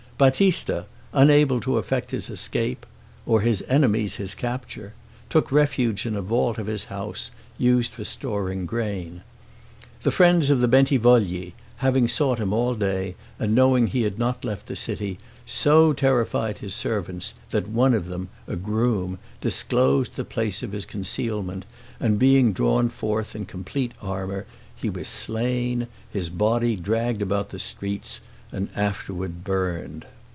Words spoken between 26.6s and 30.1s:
dragged about the streets, and afterward burned.